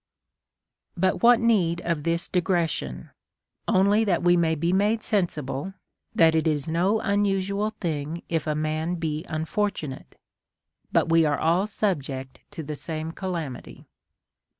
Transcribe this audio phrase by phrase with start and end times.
[0.97, 3.11] But what need of this digression"?
[3.67, 5.75] Only that we may be made sensible
[6.15, 10.15] that it is no unusual thing if a man be unfortunate;
[10.91, 13.85] but we are all subject to the same calamity.